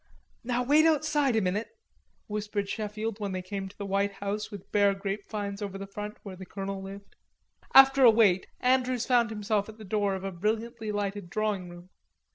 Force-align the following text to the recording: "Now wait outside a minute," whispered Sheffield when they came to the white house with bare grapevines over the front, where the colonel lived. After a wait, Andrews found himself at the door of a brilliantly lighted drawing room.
"Now 0.43 0.63
wait 0.63 0.87
outside 0.87 1.35
a 1.35 1.41
minute," 1.41 1.69
whispered 2.25 2.67
Sheffield 2.67 3.19
when 3.19 3.33
they 3.33 3.43
came 3.43 3.69
to 3.69 3.77
the 3.77 3.85
white 3.85 4.13
house 4.13 4.49
with 4.49 4.71
bare 4.71 4.95
grapevines 4.95 5.61
over 5.61 5.77
the 5.77 5.85
front, 5.85 6.17
where 6.23 6.35
the 6.35 6.43
colonel 6.43 6.81
lived. 6.81 7.15
After 7.75 8.03
a 8.03 8.09
wait, 8.09 8.47
Andrews 8.61 9.05
found 9.05 9.29
himself 9.29 9.69
at 9.69 9.77
the 9.77 9.83
door 9.83 10.15
of 10.15 10.23
a 10.23 10.31
brilliantly 10.31 10.91
lighted 10.91 11.29
drawing 11.29 11.69
room. 11.69 11.91